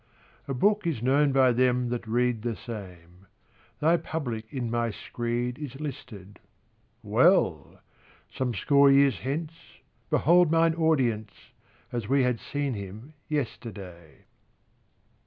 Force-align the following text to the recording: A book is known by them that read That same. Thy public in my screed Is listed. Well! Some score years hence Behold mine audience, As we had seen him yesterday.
A 0.47 0.55
book 0.55 0.87
is 0.87 1.03
known 1.03 1.31
by 1.31 1.51
them 1.51 1.89
that 1.89 2.07
read 2.07 2.41
That 2.41 2.57
same. 2.57 3.27
Thy 3.79 3.97
public 3.97 4.51
in 4.51 4.71
my 4.71 4.89
screed 4.89 5.59
Is 5.59 5.79
listed. 5.79 6.39
Well! 7.03 7.81
Some 8.35 8.55
score 8.55 8.89
years 8.89 9.19
hence 9.19 9.51
Behold 10.09 10.49
mine 10.49 10.73
audience, 10.73 11.51
As 11.91 12.09
we 12.09 12.23
had 12.23 12.39
seen 12.39 12.73
him 12.73 13.13
yesterday. 13.29 14.25